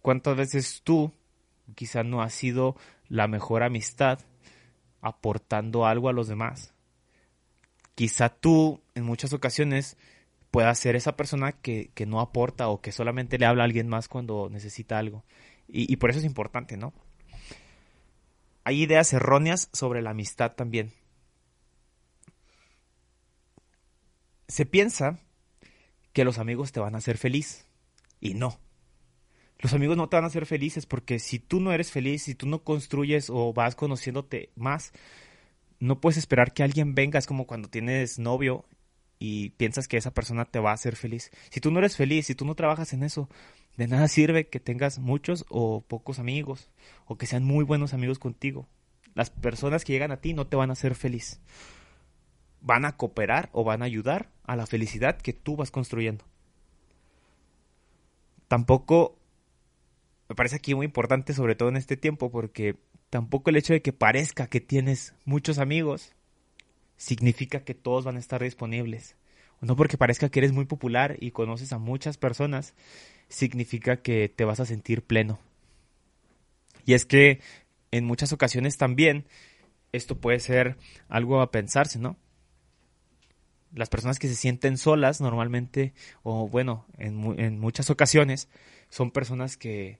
¿Cuántas 0.01 0.35
veces 0.37 0.81
tú 0.83 1.11
quizás 1.75 2.05
no 2.05 2.21
has 2.21 2.33
sido 2.33 2.75
la 3.09 3.27
mejor 3.27 3.63
amistad 3.63 4.19
aportando 5.01 5.85
algo 5.85 6.09
a 6.09 6.13
los 6.13 6.27
demás? 6.27 6.73
Quizá 7.95 8.29
tú 8.29 8.81
en 8.95 9.03
muchas 9.03 9.33
ocasiones 9.33 9.97
puedas 10.53 10.77
ser 10.77 10.95
esa 10.95 11.17
persona 11.17 11.53
que, 11.53 11.89
no 12.05 12.21
aporta 12.21 12.67
o 12.67 12.79
que 12.79 12.91
solamente 12.91 13.39
le 13.39 13.47
habla 13.47 13.63
a 13.63 13.65
alguien 13.65 13.87
más 13.87 14.07
cuando 14.07 14.49
necesita 14.51 14.99
algo. 14.99 15.23
Y, 15.67 15.91
y 15.91 15.95
por 15.95 16.11
eso 16.11 16.19
es 16.19 16.25
importante, 16.25 16.77
¿no? 16.77 16.93
Hay 18.63 18.83
ideas 18.83 19.11
erróneas 19.13 19.69
sobre 19.73 20.03
la 20.03 20.11
amistad 20.11 20.51
también. 20.51 20.93
Se 24.47 24.67
piensa 24.67 25.17
que 26.13 26.23
los 26.23 26.37
amigos 26.37 26.71
te 26.71 26.79
van 26.79 26.93
a 26.93 26.99
hacer 26.99 27.17
feliz. 27.17 27.65
Y 28.21 28.35
no. 28.35 28.59
Los 29.57 29.73
amigos 29.73 29.97
no 29.97 30.07
te 30.07 30.17
van 30.17 30.25
a 30.25 30.27
hacer 30.27 30.45
felices 30.45 30.85
porque 30.85 31.17
si 31.17 31.39
tú 31.39 31.61
no 31.61 31.73
eres 31.73 31.91
feliz, 31.91 32.21
si 32.21 32.35
tú 32.35 32.45
no 32.45 32.63
construyes 32.63 33.31
o 33.31 33.53
vas 33.53 33.73
conociéndote 33.73 34.51
más, 34.55 34.93
no 35.79 35.99
puedes 35.99 36.17
esperar 36.17 36.53
que 36.53 36.61
alguien 36.61 36.93
venga. 36.93 37.17
Es 37.17 37.25
como 37.25 37.47
cuando 37.47 37.69
tienes 37.69 38.19
novio 38.19 38.65
y 39.25 39.51
piensas 39.51 39.87
que 39.87 39.95
esa 39.95 40.13
persona 40.13 40.43
te 40.43 40.59
va 40.59 40.71
a 40.71 40.73
hacer 40.73 40.97
feliz. 40.97 41.31
Si 41.49 41.61
tú 41.61 41.71
no 41.71 41.79
eres 41.79 41.95
feliz, 41.95 42.25
si 42.25 42.35
tú 42.35 42.43
no 42.43 42.55
trabajas 42.55 42.91
en 42.91 43.03
eso, 43.03 43.29
de 43.77 43.87
nada 43.87 44.09
sirve 44.09 44.49
que 44.49 44.59
tengas 44.59 44.99
muchos 44.99 45.45
o 45.47 45.79
pocos 45.79 46.19
amigos 46.19 46.69
o 47.05 47.17
que 47.17 47.25
sean 47.25 47.45
muy 47.45 47.63
buenos 47.63 47.93
amigos 47.93 48.19
contigo. 48.19 48.67
Las 49.15 49.29
personas 49.29 49.85
que 49.85 49.93
llegan 49.93 50.11
a 50.11 50.17
ti 50.17 50.33
no 50.33 50.47
te 50.47 50.57
van 50.57 50.71
a 50.71 50.73
hacer 50.73 50.93
feliz. 50.93 51.39
Van 52.59 52.83
a 52.83 52.97
cooperar 52.97 53.47
o 53.53 53.63
van 53.63 53.81
a 53.81 53.85
ayudar 53.85 54.29
a 54.43 54.57
la 54.57 54.65
felicidad 54.65 55.17
que 55.17 55.31
tú 55.31 55.55
vas 55.55 55.71
construyendo. 55.71 56.25
Tampoco 58.49 59.17
me 60.27 60.35
parece 60.35 60.57
aquí 60.57 60.75
muy 60.75 60.85
importante, 60.85 61.31
sobre 61.31 61.55
todo 61.55 61.69
en 61.69 61.77
este 61.77 61.95
tiempo, 61.95 62.29
porque 62.29 62.75
tampoco 63.09 63.51
el 63.51 63.55
hecho 63.55 63.71
de 63.71 63.81
que 63.81 63.93
parezca 63.93 64.47
que 64.47 64.59
tienes 64.59 65.15
muchos 65.23 65.59
amigos 65.59 66.13
significa 67.03 67.65
que 67.65 67.73
todos 67.73 68.05
van 68.05 68.15
a 68.15 68.19
estar 68.19 68.41
disponibles. 68.41 69.17
No 69.59 69.75
porque 69.75 69.97
parezca 69.97 70.29
que 70.29 70.39
eres 70.39 70.53
muy 70.53 70.63
popular 70.63 71.17
y 71.19 71.31
conoces 71.31 71.73
a 71.73 71.77
muchas 71.77 72.17
personas, 72.17 72.75
significa 73.27 73.97
que 73.97 74.29
te 74.29 74.45
vas 74.45 74.61
a 74.61 74.65
sentir 74.65 75.03
pleno. 75.03 75.37
Y 76.85 76.93
es 76.93 77.05
que 77.05 77.41
en 77.91 78.05
muchas 78.05 78.31
ocasiones 78.31 78.77
también 78.77 79.25
esto 79.91 80.17
puede 80.17 80.39
ser 80.39 80.77
algo 81.09 81.41
a 81.41 81.51
pensarse, 81.51 81.99
¿no? 81.99 82.15
Las 83.73 83.89
personas 83.89 84.17
que 84.17 84.29
se 84.29 84.35
sienten 84.35 84.77
solas 84.77 85.19
normalmente, 85.19 85.93
o 86.23 86.47
bueno, 86.47 86.85
en, 86.97 87.37
en 87.37 87.59
muchas 87.59 87.89
ocasiones, 87.89 88.47
son 88.89 89.11
personas 89.11 89.57
que 89.57 89.99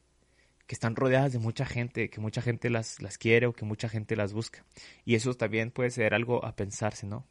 que 0.67 0.75
están 0.75 0.95
rodeadas 0.95 1.33
de 1.33 1.39
mucha 1.39 1.65
gente, 1.65 2.09
que 2.09 2.21
mucha 2.21 2.41
gente 2.41 2.69
las, 2.69 3.01
las 3.01 3.17
quiere 3.17 3.47
o 3.47 3.53
que 3.53 3.65
mucha 3.65 3.89
gente 3.89 4.15
las 4.15 4.33
busca. 4.33 4.65
Y 5.05 5.15
eso 5.15 5.33
también 5.33 5.71
puede 5.71 5.91
ser 5.91 6.13
algo 6.13 6.45
a 6.45 6.55
pensarse, 6.55 7.05
¿no? 7.05 7.27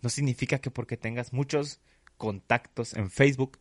No 0.00 0.08
significa 0.08 0.58
que 0.58 0.70
porque 0.70 0.96
tengas 0.96 1.32
muchos 1.32 1.80
contactos 2.16 2.94
en 2.94 3.10
Facebook, 3.10 3.58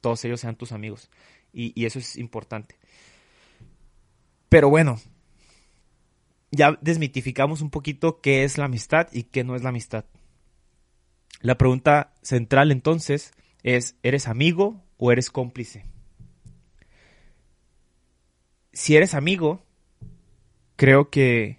todos 0.00 0.24
ellos 0.24 0.40
sean 0.40 0.56
tus 0.56 0.72
amigos. 0.72 1.10
Y, 1.52 1.72
y 1.80 1.86
eso 1.86 1.98
es 1.98 2.16
importante. 2.16 2.76
Pero 4.48 4.70
bueno, 4.70 5.00
ya 6.50 6.78
desmitificamos 6.80 7.60
un 7.60 7.70
poquito 7.70 8.20
qué 8.20 8.44
es 8.44 8.56
la 8.56 8.66
amistad 8.66 9.08
y 9.12 9.24
qué 9.24 9.44
no 9.44 9.56
es 9.56 9.62
la 9.62 9.70
amistad. 9.70 10.04
La 11.40 11.58
pregunta 11.58 12.14
central 12.22 12.72
entonces 12.72 13.32
es, 13.62 13.96
¿eres 14.02 14.28
amigo 14.28 14.84
o 14.96 15.12
eres 15.12 15.30
cómplice? 15.30 15.84
Si 18.78 18.94
eres 18.94 19.14
amigo, 19.14 19.64
creo 20.76 21.10
que 21.10 21.58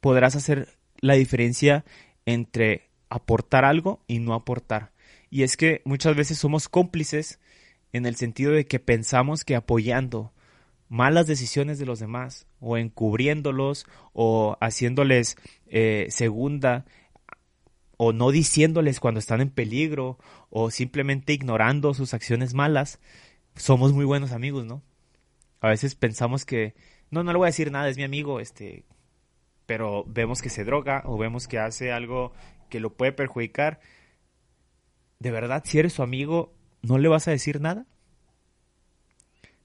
podrás 0.00 0.36
hacer 0.36 0.68
la 1.02 1.12
diferencia 1.12 1.84
entre 2.24 2.88
aportar 3.10 3.66
algo 3.66 4.00
y 4.06 4.20
no 4.20 4.32
aportar. 4.32 4.90
Y 5.28 5.42
es 5.42 5.58
que 5.58 5.82
muchas 5.84 6.16
veces 6.16 6.38
somos 6.38 6.70
cómplices 6.70 7.40
en 7.92 8.06
el 8.06 8.16
sentido 8.16 8.52
de 8.52 8.64
que 8.64 8.80
pensamos 8.80 9.44
que 9.44 9.54
apoyando 9.54 10.32
malas 10.88 11.26
decisiones 11.26 11.78
de 11.78 11.84
los 11.84 11.98
demás 12.00 12.46
o 12.58 12.78
encubriéndolos 12.78 13.84
o 14.14 14.56
haciéndoles 14.58 15.36
eh, 15.66 16.06
segunda 16.08 16.86
o 17.98 18.14
no 18.14 18.30
diciéndoles 18.30 18.98
cuando 18.98 19.20
están 19.20 19.42
en 19.42 19.50
peligro 19.50 20.18
o 20.48 20.70
simplemente 20.70 21.34
ignorando 21.34 21.92
sus 21.92 22.14
acciones 22.14 22.54
malas, 22.54 22.98
somos 23.56 23.92
muy 23.92 24.06
buenos 24.06 24.32
amigos, 24.32 24.64
¿no? 24.64 24.82
A 25.60 25.68
veces 25.68 25.94
pensamos 25.94 26.44
que, 26.44 26.74
no, 27.10 27.22
no 27.22 27.32
le 27.32 27.38
voy 27.38 27.46
a 27.46 27.48
decir 27.48 27.70
nada, 27.70 27.88
es 27.88 27.96
mi 27.96 28.04
amigo, 28.04 28.40
este, 28.40 28.84
pero 29.66 30.04
vemos 30.06 30.42
que 30.42 30.50
se 30.50 30.64
droga 30.64 31.02
o 31.04 31.18
vemos 31.18 31.48
que 31.48 31.58
hace 31.58 31.92
algo 31.92 32.32
que 32.68 32.80
lo 32.80 32.94
puede 32.94 33.12
perjudicar. 33.12 33.80
¿De 35.18 35.30
verdad, 35.30 35.62
si 35.66 35.78
eres 35.78 35.94
su 35.94 36.02
amigo, 36.02 36.54
no 36.82 36.98
le 36.98 37.08
vas 37.08 37.26
a 37.28 37.32
decir 37.32 37.60
nada? 37.60 37.86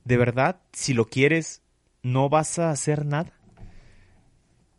¿De 0.04 0.18
verdad, 0.18 0.62
si 0.74 0.94
lo 0.94 1.06
quieres, 1.06 1.62
no 2.02 2.30
vas 2.30 2.58
a 2.58 2.72
hacer 2.72 3.06
nada? 3.06 3.34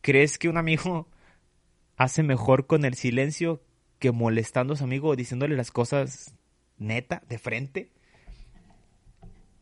¿Crees 0.00 0.38
que 0.38 0.49
un 0.49 0.57
amigo 0.57 1.09
hace 1.97 2.23
mejor 2.23 2.66
con 2.66 2.85
el 2.85 2.95
silencio 2.95 3.62
que 3.99 4.11
molestando 4.11 4.75
a 4.75 4.76
su 4.76 4.85
amigo 4.85 5.11
o 5.11 5.16
diciéndole 5.16 5.57
las 5.57 5.71
cosas 5.71 6.35
neta, 6.78 7.23
de 7.28 7.38
frente? 7.38 7.92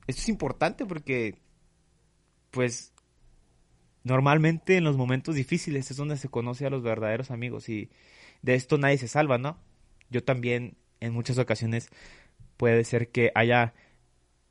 Esto 0.07 0.23
es 0.23 0.28
importante 0.28 0.87
porque, 0.87 1.38
pues, 2.50 2.92
normalmente 4.02 4.76
en 4.76 4.85
los 4.85 4.97
momentos 4.97 5.35
difíciles 5.35 5.90
es 5.90 5.97
donde 5.97 6.16
se 6.16 6.28
conoce 6.28 6.66
a 6.66 6.71
los 6.71 6.83
verdaderos 6.83 7.30
amigos 7.30 7.69
y 7.69 7.90
de 8.42 8.54
esto 8.54 8.78
nadie 8.78 8.99
se 8.99 9.09
salva, 9.09 9.38
¿no? 9.38 9.59
Yo 10.11 10.25
también 10.25 10.76
en 11.00 11.12
muchas 11.12 11.38
ocasiones 11.38 11.90
puede 12.57 12.85
ser 12.85 13.11
que 13.11 13.30
haya 13.35 13.75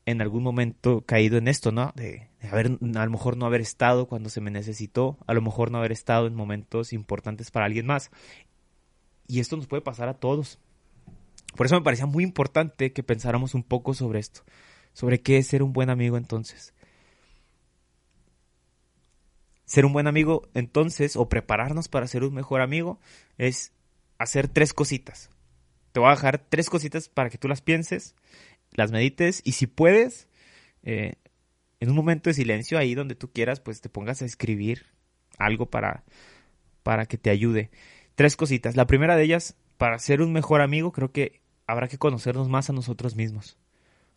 en 0.05 0.21
algún 0.21 0.43
momento 0.43 1.01
caído 1.01 1.37
en 1.37 1.47
esto, 1.47 1.71
¿no? 1.71 1.91
De, 1.95 2.29
haber, 2.51 2.77
a 2.95 3.05
lo 3.05 3.11
mejor 3.11 3.37
no 3.37 3.45
haber 3.45 3.61
estado 3.61 4.07
cuando 4.07 4.29
se 4.29 4.41
me 4.41 4.51
necesitó, 4.51 5.17
a 5.27 5.33
lo 5.33 5.41
mejor 5.41 5.71
no 5.71 5.77
haber 5.77 5.91
estado 5.91 6.27
en 6.27 6.35
momentos 6.35 6.93
importantes 6.93 7.51
para 7.51 7.65
alguien 7.65 7.85
más. 7.85 8.09
Y 9.27 9.39
esto 9.39 9.57
nos 9.57 9.67
puede 9.67 9.81
pasar 9.81 10.09
a 10.09 10.15
todos. 10.15 10.59
Por 11.55 11.65
eso 11.65 11.75
me 11.75 11.83
parecía 11.83 12.05
muy 12.05 12.23
importante 12.23 12.93
que 12.93 13.03
pensáramos 13.03 13.53
un 13.53 13.63
poco 13.63 13.93
sobre 13.93 14.19
esto 14.19 14.43
sobre 14.93 15.21
qué 15.21 15.37
es 15.37 15.47
ser 15.47 15.63
un 15.63 15.73
buen 15.73 15.89
amigo 15.89 16.17
entonces. 16.17 16.73
ser 19.69 19.85
un 19.85 19.93
buen 19.93 20.07
amigo, 20.07 20.49
entonces, 20.55 21.15
o 21.15 21.29
prepararnos 21.29 21.89
para 21.89 22.07
ser 22.07 22.23
un 22.23 22.33
mejor 22.33 22.61
amigo, 22.61 22.99
es 23.37 23.71
hacer 24.17 24.47
tres 24.47 24.73
cositas. 24.73 25.29
Te 25.91 25.99
voy 25.99 26.09
a 26.09 26.15
dejar 26.15 26.39
tres 26.39 26.71
cositas 26.71 27.07
para 27.07 27.29
que 27.29 27.37
tú 27.37 27.47
las 27.47 27.61
pienses, 27.61 28.15
las 28.71 28.91
medites 28.91 29.43
y 29.45 29.51
si 29.51 29.67
puedes, 29.67 30.27
eh, 30.81 31.13
en 31.79 31.89
un 31.89 31.95
momento 31.95 32.31
de 32.31 32.33
silencio, 32.33 32.79
ahí 32.79 32.95
donde 32.95 33.13
tú 33.13 33.31
quieras, 33.31 33.59
pues 33.59 33.79
te 33.79 33.89
pongas 33.89 34.23
a 34.23 34.25
escribir 34.25 34.87
algo 35.37 35.67
para, 35.67 36.03
para 36.81 37.05
que 37.05 37.19
te 37.19 37.29
ayude. 37.29 37.69
Tres 38.15 38.35
cositas. 38.35 38.75
La 38.75 38.87
primera 38.87 39.15
de 39.15 39.23
ellas, 39.23 39.55
para 39.77 39.99
ser 39.99 40.23
un 40.23 40.33
mejor 40.33 40.61
amigo, 40.61 40.91
creo 40.91 41.11
que 41.11 41.41
habrá 41.67 41.87
que 41.87 41.99
conocernos 41.99 42.49
más 42.49 42.71
a 42.71 42.73
nosotros 42.73 43.15
mismos. 43.15 43.59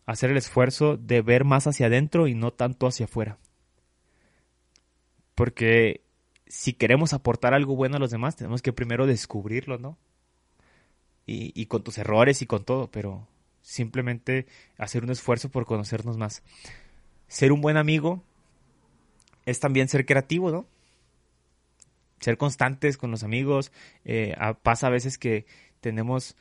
Hacer 0.05 0.31
el 0.31 0.37
esfuerzo 0.37 0.97
de 0.97 1.21
ver 1.21 1.45
más 1.45 1.67
hacia 1.67 1.87
adentro 1.87 2.27
y 2.27 2.35
no 2.35 2.51
tanto 2.51 2.87
hacia 2.87 3.05
afuera. 3.05 3.37
Porque 5.35 6.03
si 6.47 6.73
queremos 6.73 7.13
aportar 7.13 7.53
algo 7.53 7.75
bueno 7.75 7.97
a 7.97 7.99
los 7.99 8.11
demás, 8.11 8.35
tenemos 8.35 8.61
que 8.61 8.73
primero 8.73 9.07
descubrirlo, 9.07 9.77
¿no? 9.77 9.97
Y, 11.25 11.59
y 11.59 11.67
con 11.67 11.83
tus 11.83 11.97
errores 11.97 12.41
y 12.41 12.45
con 12.45 12.65
todo, 12.65 12.91
pero 12.91 13.27
simplemente 13.61 14.45
hacer 14.77 15.03
un 15.03 15.09
esfuerzo 15.09 15.49
por 15.49 15.65
conocernos 15.65 16.17
más. 16.17 16.43
Ser 17.27 17.51
un 17.51 17.61
buen 17.61 17.77
amigo 17.77 18.21
es 19.45 19.59
también 19.59 19.87
ser 19.87 20.05
creativo, 20.05 20.51
¿no? 20.51 20.67
Ser 22.19 22.37
constantes 22.37 22.97
con 22.97 23.11
los 23.11 23.23
amigos. 23.23 23.71
Eh, 24.05 24.35
pasa 24.61 24.87
a 24.87 24.91
veces 24.91 25.17
que 25.17 25.45
tenemos 25.81 26.35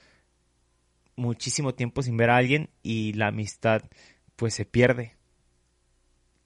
muchísimo 1.23 1.75
tiempo 1.75 2.03
sin 2.03 2.17
ver 2.17 2.31
a 2.31 2.37
alguien 2.37 2.69
y 2.83 3.13
la 3.15 3.29
amistad 3.29 3.83
pues 4.37 4.55
se 4.55 4.65
pierde. 4.65 5.17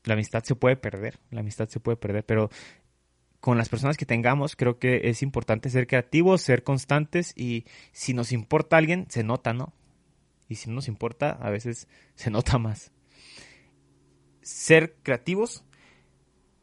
La 0.04 0.14
amistad 0.14 0.44
se 0.44 0.54
puede 0.54 0.76
perder, 0.76 1.18
la 1.30 1.40
amistad 1.40 1.68
se 1.68 1.80
puede 1.80 1.96
perder, 1.96 2.24
pero 2.24 2.50
con 3.40 3.58
las 3.58 3.68
personas 3.68 3.96
que 3.96 4.06
tengamos 4.06 4.54
creo 4.54 4.78
que 4.78 5.08
es 5.08 5.22
importante 5.22 5.70
ser 5.70 5.86
creativos, 5.86 6.42
ser 6.42 6.62
constantes 6.62 7.32
y 7.36 7.64
si 7.92 8.14
nos 8.14 8.30
importa 8.32 8.76
alguien 8.76 9.06
se 9.08 9.24
nota, 9.24 9.52
¿no? 9.52 9.72
Y 10.48 10.56
si 10.56 10.68
no 10.68 10.76
nos 10.76 10.88
importa, 10.88 11.30
a 11.30 11.50
veces 11.50 11.88
se 12.14 12.30
nota 12.30 12.58
más. 12.58 12.92
Ser 14.42 14.94
creativos. 15.02 15.64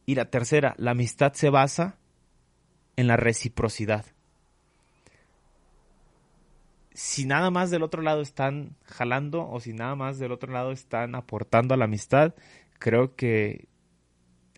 Y 0.06 0.14
la 0.14 0.30
tercera, 0.30 0.74
la 0.76 0.90
amistad 0.90 1.32
se 1.32 1.48
basa 1.48 1.98
en 2.96 3.06
la 3.06 3.16
reciprocidad. 3.16 4.13
Si 6.94 7.26
nada 7.26 7.50
más 7.50 7.70
del 7.70 7.82
otro 7.82 8.02
lado 8.02 8.22
están 8.22 8.76
jalando 8.84 9.48
o 9.48 9.60
si 9.60 9.72
nada 9.72 9.96
más 9.96 10.18
del 10.18 10.32
otro 10.32 10.52
lado 10.52 10.72
están 10.72 11.14
aportando 11.14 11.74
a 11.74 11.76
la 11.76 11.84
amistad, 11.86 12.34
creo 12.78 13.16
que 13.16 13.68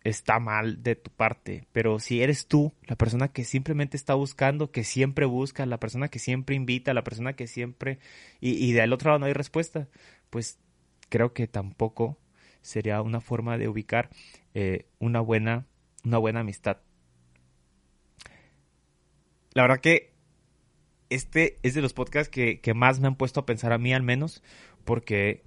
está 0.04 0.38
mal 0.38 0.82
de 0.82 0.94
tu 0.94 1.10
parte, 1.10 1.66
pero 1.72 1.98
si 1.98 2.22
eres 2.22 2.46
tú, 2.46 2.72
la 2.82 2.94
persona 2.94 3.28
que 3.28 3.42
simplemente 3.44 3.96
está 3.96 4.14
buscando, 4.14 4.70
que 4.70 4.84
siempre 4.84 5.26
busca, 5.26 5.66
la 5.66 5.80
persona 5.80 6.08
que 6.08 6.20
siempre 6.20 6.54
invita, 6.54 6.94
la 6.94 7.02
persona 7.02 7.32
que 7.32 7.48
siempre... 7.48 7.98
y, 8.40 8.52
y 8.64 8.72
del 8.72 8.92
otro 8.92 9.10
lado 9.10 9.18
no 9.18 9.26
hay 9.26 9.32
respuesta, 9.32 9.88
pues 10.30 10.60
creo 11.08 11.32
que 11.32 11.48
tampoco 11.48 12.18
sería 12.60 13.00
una 13.02 13.20
forma 13.20 13.58
de 13.58 13.68
ubicar 13.68 14.10
eh, 14.54 14.86
una, 14.98 15.20
buena, 15.20 15.66
una 16.04 16.18
buena 16.18 16.40
amistad. 16.40 16.78
La 19.54 19.62
verdad 19.62 19.80
que 19.80 20.15
este 21.10 21.58
es 21.62 21.74
de 21.74 21.82
los 21.82 21.92
podcasts 21.92 22.30
que, 22.30 22.60
que 22.60 22.74
más 22.74 23.00
me 23.00 23.06
han 23.06 23.16
puesto 23.16 23.40
a 23.40 23.46
pensar 23.46 23.72
a 23.72 23.78
mí 23.78 23.92
al 23.94 24.02
menos, 24.02 24.42
porque 24.84 25.42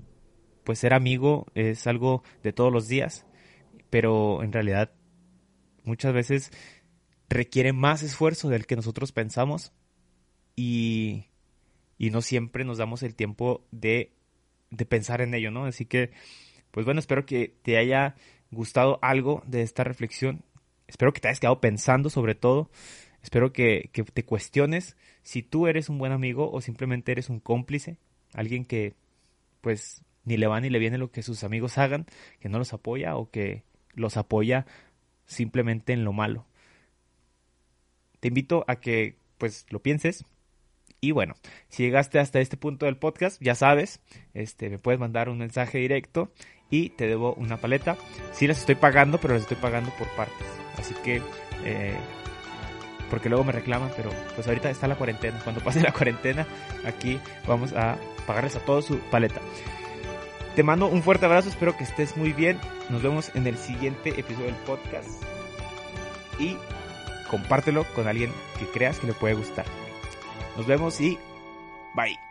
pues 0.64 0.80
ser 0.80 0.94
amigo 0.94 1.48
es 1.56 1.88
algo 1.88 2.24
de 2.44 2.54
todos 2.54 2.72
los 2.72 2.88
días 2.88 3.26
pero 3.90 4.44
en 4.44 4.52
realidad 4.52 4.92
muchas 5.84 6.14
veces 6.14 6.52
requiere 7.30 7.74
más 7.74 8.04
esfuerzo 8.04 8.50
del 8.50 8.66
que 8.66 8.76
nosotros 8.76 9.12
pensamos 9.12 9.72
y, 10.56 11.26
y 11.98 12.12
no 12.12 12.22
siempre 12.22 12.64
nos 12.64 12.78
damos 12.78 13.04
el 13.04 13.16
tiempo 13.16 13.66
de, 13.72 14.14
de 14.72 14.86
pensar 14.86 15.22
en 15.22 15.34
ello, 15.34 15.52
¿no? 15.52 15.66
Así 15.66 15.86
que, 15.86 16.12
pues 16.72 16.86
bueno, 16.86 17.00
espero 17.00 17.26
que 17.26 17.56
te 17.62 17.78
haya 17.78 18.16
gustado 18.52 19.00
algo 19.02 19.44
de 19.46 19.62
esta 19.62 19.84
reflexión. 19.84 20.44
Espero 20.88 21.14
que 21.14 21.22
te 21.22 21.28
hayas 21.28 21.40
quedado 21.40 21.62
pensando 21.62 22.10
sobre 22.10 22.36
todo. 22.36 22.70
Espero 23.22 23.52
que, 23.52 23.90
que, 23.92 24.04
te 24.04 24.24
cuestiones 24.24 24.96
si 25.24 25.44
tú 25.44 25.68
eres 25.68 25.90
un 25.90 25.98
buen 25.98 26.12
amigo 26.12 26.52
o 26.52 26.62
simplemente 26.62 27.12
eres 27.12 27.30
un 27.30 27.40
cómplice, 27.40 27.98
alguien 28.34 28.66
que 28.66 28.96
pues 29.62 30.04
ni 30.24 30.38
le 30.38 30.48
va 30.48 30.62
ni 30.62 30.70
le 30.70 30.80
viene 30.80 30.98
lo 30.98 31.12
que 31.12 31.24
sus 31.24 31.44
amigos 31.44 31.78
hagan, 31.78 32.06
que 32.40 32.50
no 32.50 32.60
los 32.60 32.74
apoya 32.74 33.16
o 33.16 33.30
que 33.30 33.64
los 33.94 34.18
apoya 34.18 34.66
simplemente 35.26 35.94
en 35.94 36.04
lo 36.04 36.14
malo. 36.14 36.46
Te 38.20 38.30
invito 38.30 38.66
a 38.68 38.78
que 38.78 39.16
pues 39.38 39.66
lo 39.70 39.82
pienses. 39.82 40.26
Y 41.02 41.12
bueno, 41.12 41.36
si 41.70 41.84
llegaste 41.84 42.20
hasta 42.20 42.42
este 42.42 42.58
punto 42.58 42.86
del 42.86 42.98
podcast, 42.98 43.42
ya 43.42 43.56
sabes, 43.56 44.02
este, 44.34 44.70
me 44.70 44.80
puedes 44.80 45.00
mandar 45.00 45.30
un 45.30 45.38
mensaje 45.38 45.78
directo 45.78 46.32
y 46.70 46.90
te 46.90 47.08
debo 47.08 47.34
una 47.36 47.58
paleta. 47.58 47.98
Sí 48.34 48.48
las 48.48 48.60
estoy 48.60 48.76
pagando, 48.76 49.18
pero 49.20 49.34
las 49.34 49.44
estoy 49.44 49.58
pagando 49.58 49.92
por 49.98 50.08
partes. 50.10 50.48
Así 50.78 50.94
que, 51.04 51.22
eh, 51.64 51.96
porque 53.10 53.30
luego 53.30 53.44
me 53.44 53.52
reclaman, 53.52 53.92
pero 53.96 54.12
pues 54.36 54.48
ahorita 54.48 54.70
está 54.70 54.88
la 54.88 54.96
cuarentena. 54.96 55.40
Cuando 55.44 55.62
pase 55.62 55.82
la 55.82 55.92
cuarentena, 55.92 56.46
aquí 56.86 57.20
vamos 57.48 57.74
a 57.74 57.98
pagarles 58.26 58.56
a 58.56 58.60
todos 58.60 58.86
su 58.86 59.00
paleta. 59.00 59.42
Te 60.56 60.64
mando 60.64 60.88
un 60.88 61.04
fuerte 61.04 61.26
abrazo, 61.26 61.50
espero 61.50 61.78
que 61.78 61.84
estés 61.84 62.18
muy 62.18 62.34
bien. 62.34 62.60
Nos 62.90 63.02
vemos 63.02 63.32
en 63.36 63.48
el 63.48 63.58
siguiente 63.58 64.20
episodio 64.20 64.48
del 64.48 64.56
podcast. 64.56 65.24
Y 66.40 66.58
compártelo 67.30 67.84
con 67.96 68.08
alguien 68.08 68.32
que 68.58 68.66
creas 68.66 69.00
que 69.00 69.08
le 69.08 69.14
puede 69.14 69.36
gustar. 69.36 69.66
Nos 70.58 70.66
vemos 70.66 71.00
y 71.00 71.18
bye. 71.94 72.29